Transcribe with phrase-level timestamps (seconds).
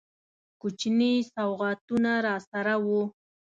[0.61, 3.01] کوچني سوغاتونه راسره وه.